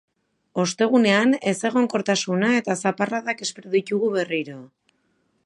Ostegunean, 0.61 1.35
ezegonkortasuna 1.51 2.49
eta 2.63 2.77
zaparradak 2.87 3.45
espero 3.49 3.75
ditugu 3.79 4.11
berriro. 4.19 4.59